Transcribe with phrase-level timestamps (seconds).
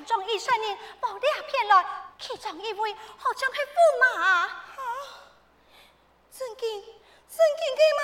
[0.00, 1.84] 我强壮一三年，无掠骗来，
[2.18, 3.66] 其中一位好像是驸
[4.00, 4.64] 马，啊，
[6.32, 6.82] 真紧，
[7.28, 8.02] 真紧的吗？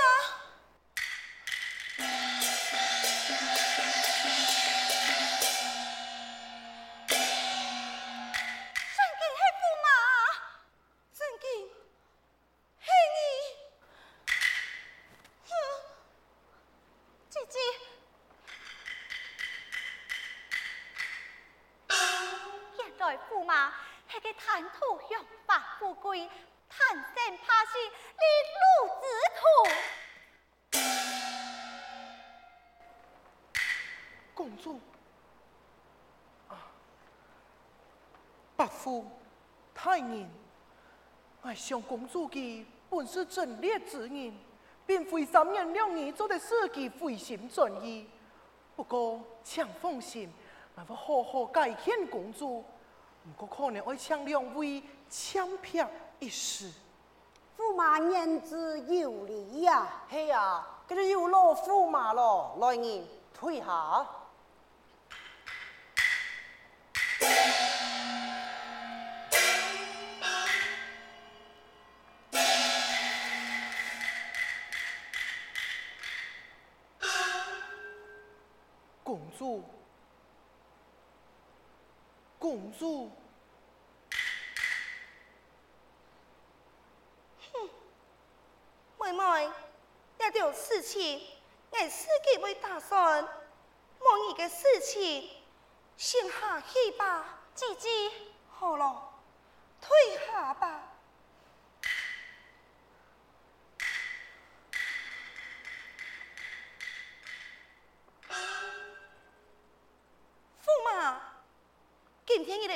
[39.74, 40.28] 太人，
[41.42, 44.32] 爱上公主的本是正烈之人，
[44.86, 48.08] 并非三言两语做的事机违心转意。
[48.74, 50.32] 不过，请放心，
[50.74, 52.64] 我会好好改劝公主。
[53.36, 55.88] 不过，可能会请两位 champierre
[56.18, 56.70] 一时。
[57.58, 64.06] 驸马言之有理呀，嘿呀，这就有劳驸马了，来人退下。
[79.46, 79.62] 主，
[82.36, 83.12] 公主，
[87.52, 87.70] 哼，
[88.98, 89.52] 妹妹，
[90.18, 91.22] 要有事情，
[91.70, 93.22] 俺自己会打算。
[94.00, 95.30] 莫你的事情，
[95.96, 97.88] 先下去吧，姐姐。
[98.50, 99.12] 好了，
[99.80, 100.85] 退下吧。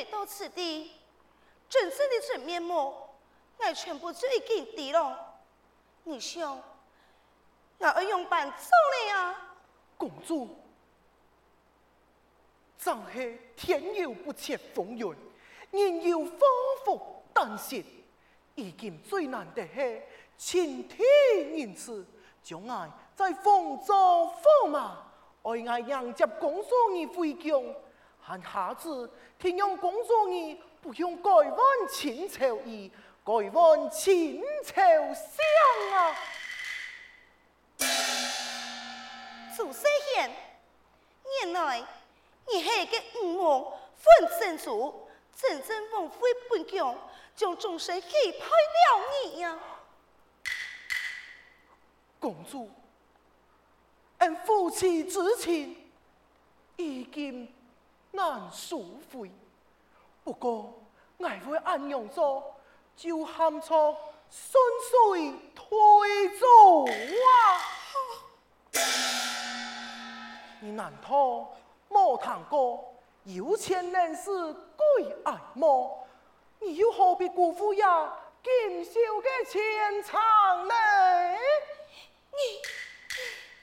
[0.01, 0.93] 来到此地，
[1.69, 2.95] 真正的真面目，
[3.59, 5.37] 我全部都已经知了。
[6.05, 6.59] 你想，
[7.79, 9.37] 我要用办走了呀？
[9.99, 10.57] 公主，
[12.79, 15.15] 正是天有不测风云，
[15.71, 16.41] 人有反
[16.83, 17.85] 复旦夕，
[18.55, 20.03] 已经最难的是
[20.39, 20.99] 晴天
[21.59, 22.07] 仁慈，
[22.43, 25.13] 将爱在风中驸马，
[25.43, 27.77] 爱爱迎接公主你回宫。
[28.25, 31.59] 看下子，天用公主你不用改换
[31.91, 32.91] 亲朝衣，
[33.25, 36.17] 改换亲朝裳啊！
[39.57, 39.81] 祖师
[40.17, 40.31] 爷，
[41.43, 41.85] 原来
[42.47, 46.19] 你系个五王分身族，真正王妃
[46.49, 46.97] 本宫，
[47.35, 49.59] 将终身许配了你呀！
[52.21, 52.71] 公主，
[54.19, 55.77] 俺夫妻之情
[56.77, 57.53] 已经。
[58.13, 59.31] 难苏回
[60.25, 60.75] 不过
[61.21, 62.55] 爱会安涌做
[62.97, 63.97] 就喊出
[64.29, 64.61] 心
[64.91, 66.47] 碎推走
[66.87, 66.91] 啊。
[70.61, 71.51] 你难道
[71.89, 75.67] 莫谈过有钱人是鬼爱吗
[76.59, 78.13] 你又何必辜负呀
[78.43, 80.75] 今宵的情长呢？
[82.33, 82.39] 你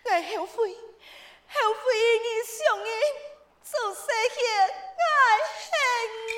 [0.05, 0.75] 你后悔
[1.49, 1.79] 后悔
[2.23, 2.89] 你想你
[3.69, 5.75] 做细汉爱恨
[6.27, 6.36] 你。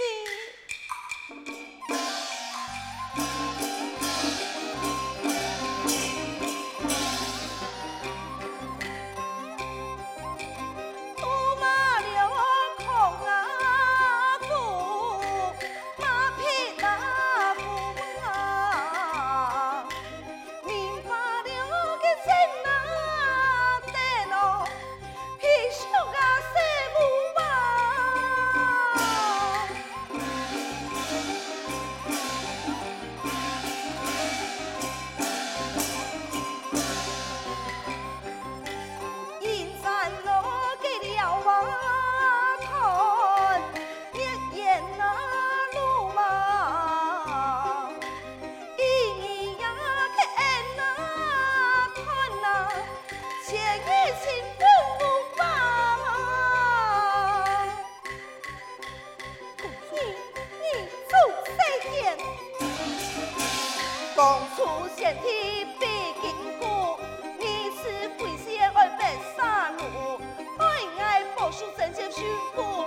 [71.77, 72.21] 三千尺
[72.55, 72.78] 赋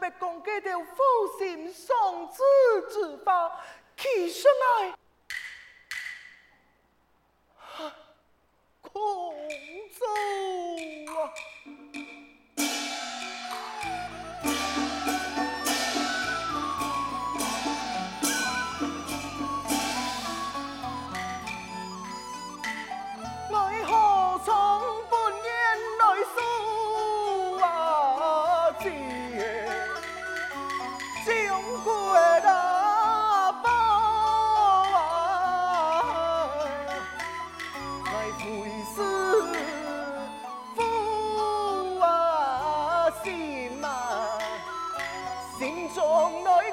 [0.00, 2.42] 别攻击给条父亲送子
[2.90, 3.60] 之法，
[3.96, 4.94] 其实来，
[8.80, 9.34] 空
[9.90, 10.06] 中
[11.14, 11.32] 啊！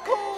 [0.05, 0.34] cool.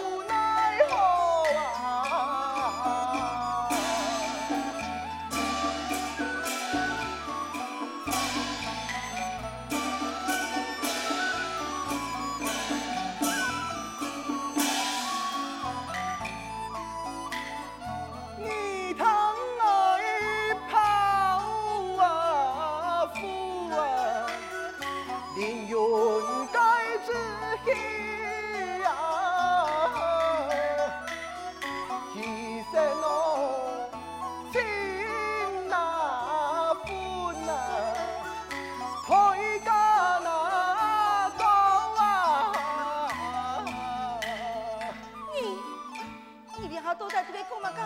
[47.10, 47.84] 在这边共嘛该，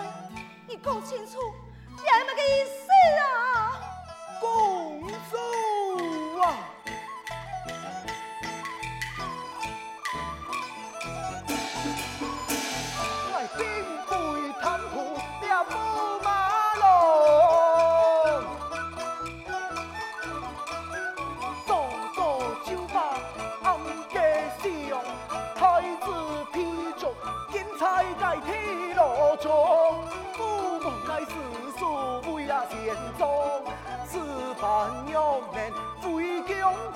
[0.68, 1.38] 你共清楚，
[2.04, 3.80] 爷们个意思啊？
[4.40, 5.61] 共商。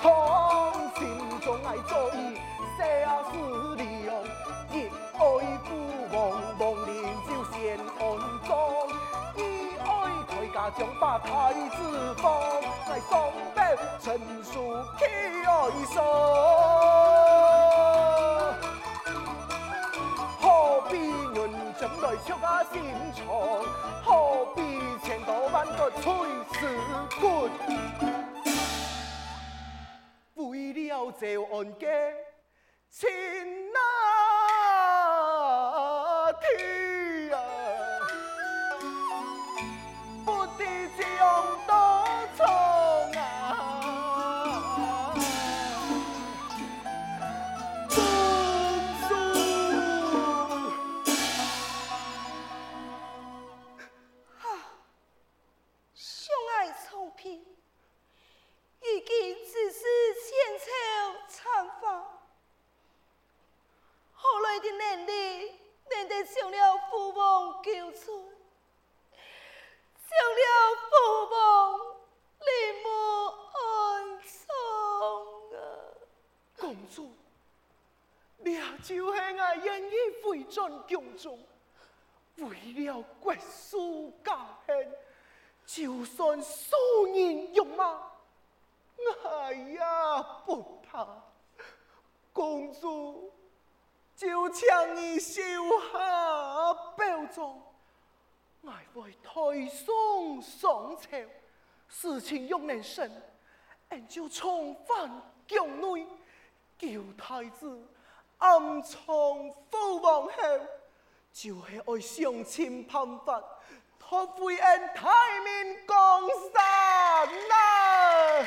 [0.02, 1.00] 唐僧
[1.40, 2.16] 总爱做伊
[2.76, 3.32] 细伢子
[4.06, 4.08] 样，
[4.70, 4.74] 一
[5.14, 5.18] 爱
[5.64, 5.68] 富
[6.12, 6.16] 翁，
[6.58, 6.92] 富年
[7.26, 8.02] 就嫌恩
[8.46, 8.48] 脏，
[9.36, 9.38] 一
[9.78, 9.84] 爱
[10.28, 11.26] 开家，将把太
[11.70, 11.76] 子
[12.16, 12.24] 封，
[12.88, 13.12] 爱双
[13.54, 13.58] 标，
[13.98, 14.04] 千
[14.42, 14.52] 事
[14.98, 15.02] 偏
[15.46, 15.50] 爱
[15.92, 15.94] 双。
[20.40, 20.44] 何
[20.90, 20.92] 必
[21.34, 21.38] 阮
[21.78, 22.74] 进来撮家心
[23.14, 23.24] 肠？
[24.04, 24.08] 何
[24.54, 24.58] 必
[25.02, 26.04] 千刀万剐碎
[26.52, 26.58] 尸
[27.20, 27.24] 骨？
[31.04, 31.74] 为了这案
[80.66, 81.38] 回转宫中，
[82.36, 83.76] 为了国事
[84.24, 84.92] 家兴，
[85.64, 88.10] 就算数年戎马，
[88.96, 89.78] 我也
[90.44, 91.06] 不怕。
[92.32, 93.32] 公主，
[94.14, 95.40] 就请你收
[95.92, 97.62] 下宝藏，
[98.62, 101.16] 我会推送上朝，
[101.88, 103.10] 事情若能成，
[103.88, 106.06] 俺就重返宫内，
[106.76, 107.80] 救太子
[108.38, 108.98] 暗藏
[109.70, 110.32] 父王后，
[111.32, 113.42] 就系爱相亲攀法
[113.98, 118.46] 夺回俺太面江山呐！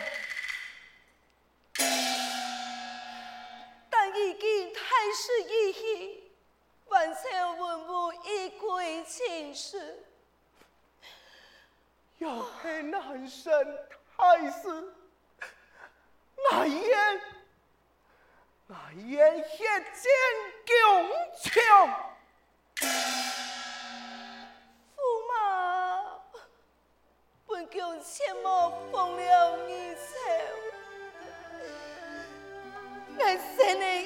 [3.90, 4.80] 但已经太
[5.14, 6.32] 师已去，
[6.88, 10.06] 万千文武已归秦师，
[12.20, 13.52] 要是难生
[14.16, 14.94] 太师，
[16.52, 17.22] 我愿
[18.70, 18.76] 我
[19.08, 20.06] 愿血溅
[20.68, 21.10] 宫
[21.42, 21.50] 墙。
[24.96, 25.34] 驸马，
[27.48, 29.26] 本宫切莫风流
[29.68, 30.02] 一场。
[33.20, 33.99] 俺怎能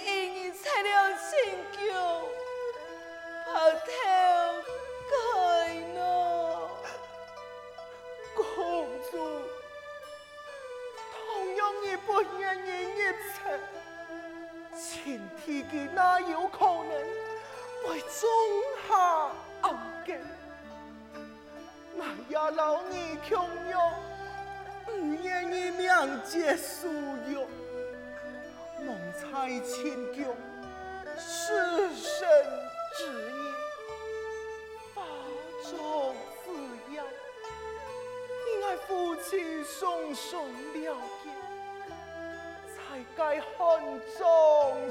[43.33, 43.81] 在汉
[44.15, 44.27] 中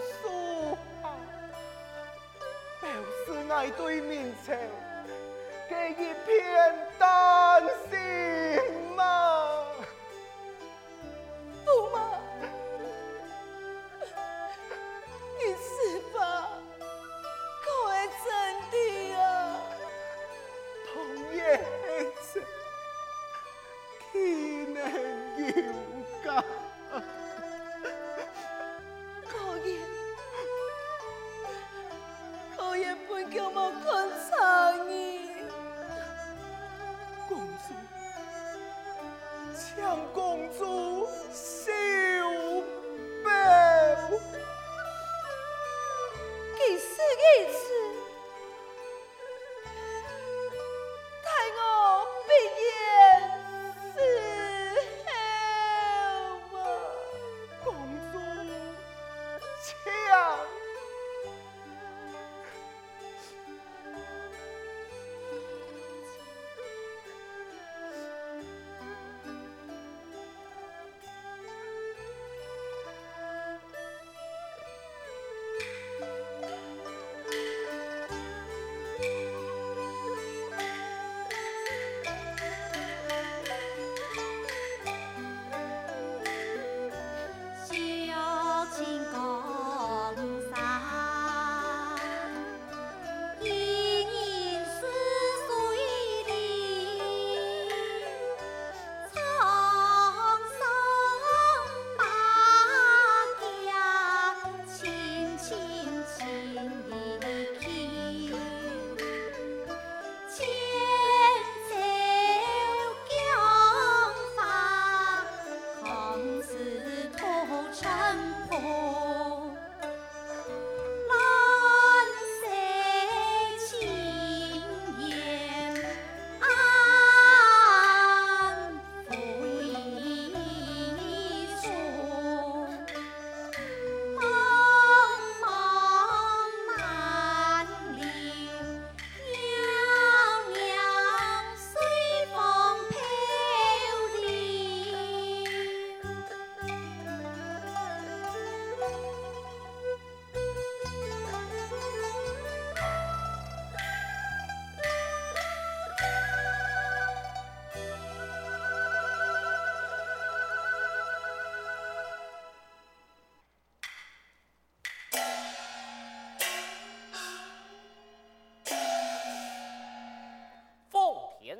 [0.00, 0.76] 书，
[2.80, 2.90] 表
[3.24, 4.52] 示爱对面朝
[5.70, 8.81] 给一片丹心。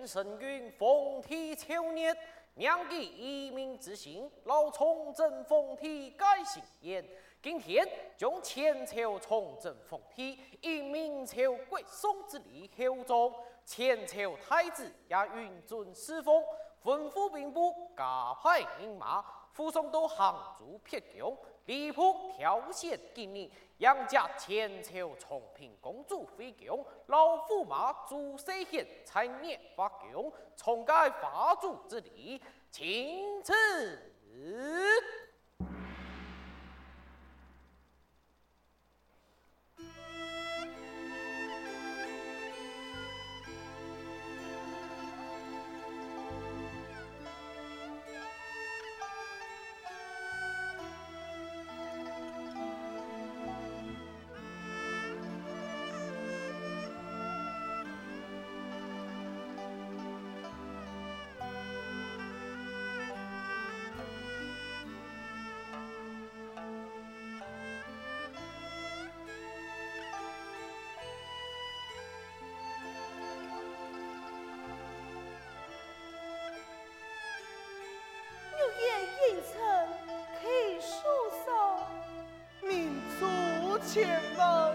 [0.06, 2.16] 神韵，凤体求年，
[2.54, 7.04] 娘记一命之心，老崇祯凤体改姓颜。
[7.42, 11.35] 今天将前朝崇祯凤体，以明朝
[11.68, 13.32] 归宋之礼厚葬。
[13.64, 16.42] 前朝太子也允准侍奉，
[16.85, 32.40] 吩咐兵部加派兵马，护送到杭州辟宫，离谱挑选纪念，杨家千秋重平公主回宫，老驸马朱世贤才念发宫，重改法主之礼，
[32.71, 34.12] 钦此。
[83.93, 84.72] 千万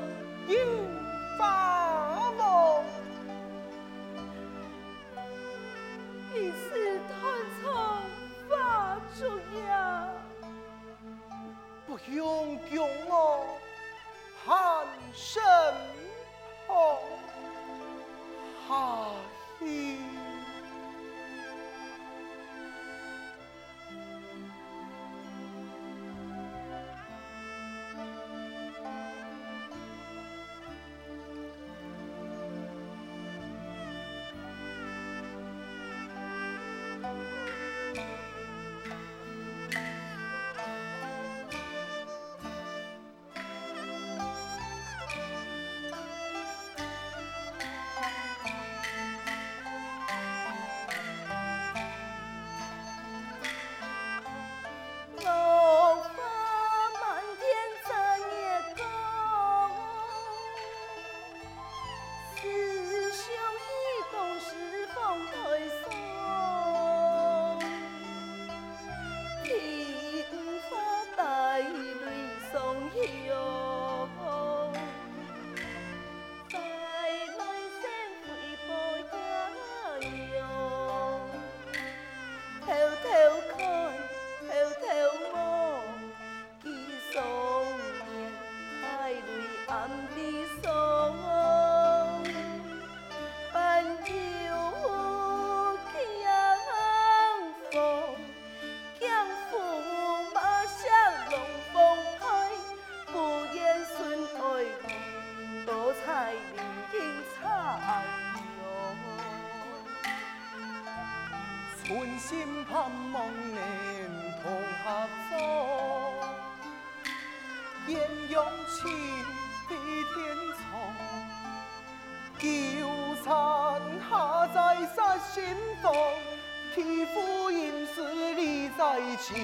[129.18, 129.36] 情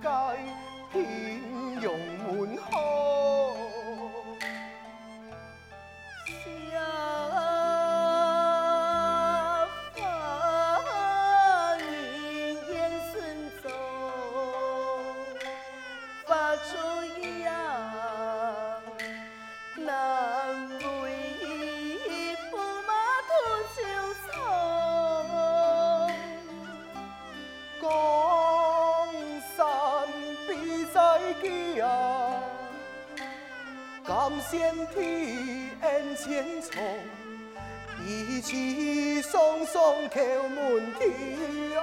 [0.00, 0.10] 该
[0.92, 1.90] 平庸
[2.24, 3.52] 门后，
[34.52, 36.82] 先天恩千重，
[38.06, 41.74] 一起送送叩门庭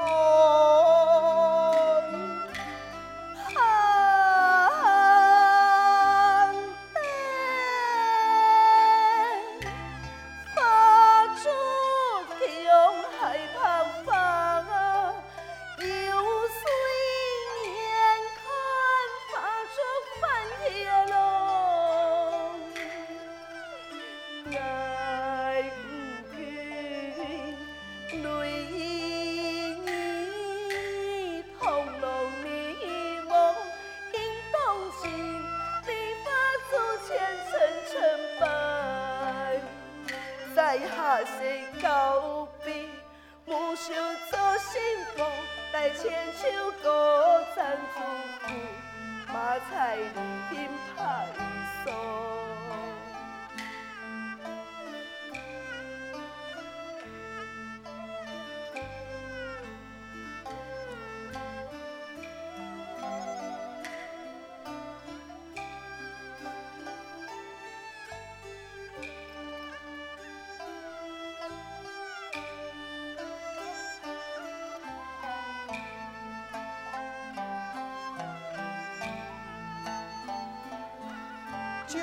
[49.59, 50.03] 马彩礼
[50.49, 50.69] 品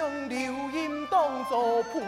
[0.07, 0.27] 拍送。
[0.29, 2.01] 将流音当作谱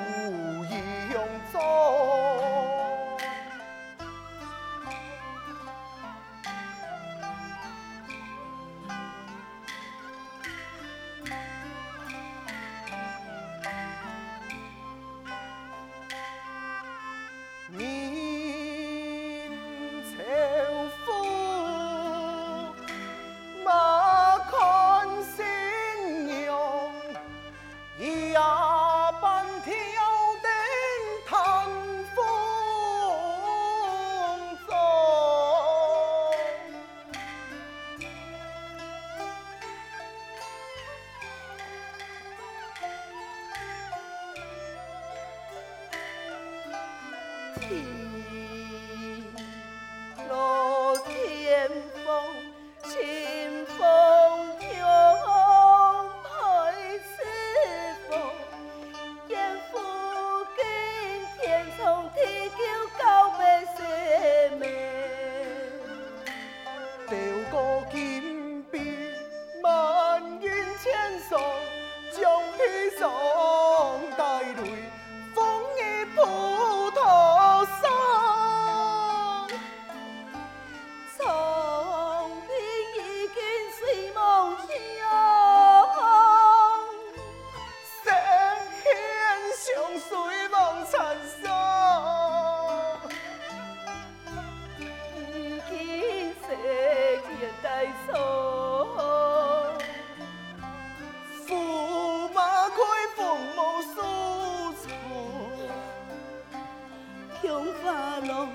[107.82, 108.48] 花落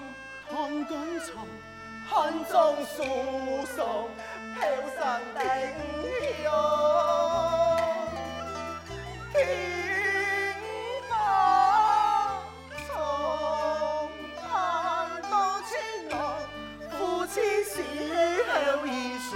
[0.50, 1.32] 汤干草，
[2.10, 2.54] 汉中
[2.86, 3.04] 萧
[3.74, 4.10] 索，
[4.56, 4.62] 飘
[4.96, 5.40] 散带
[5.72, 5.74] 雨
[6.44, 6.46] 烟。
[15.30, 15.34] 到
[15.64, 15.72] 清
[16.10, 16.14] 末，
[16.92, 17.34] 夫妻
[18.48, 18.52] 后
[18.86, 19.28] 一树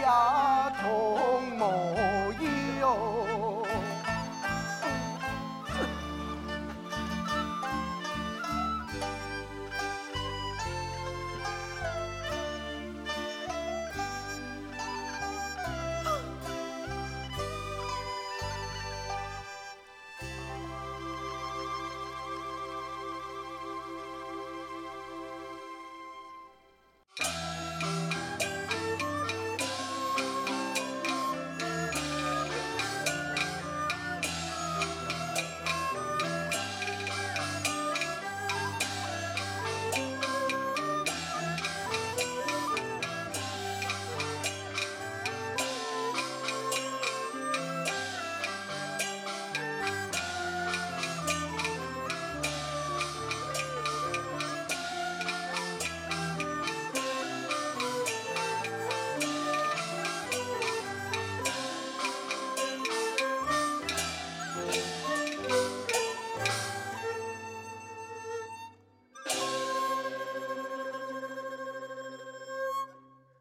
[0.00, 0.02] 丫
[0.70, 1.23] 桃。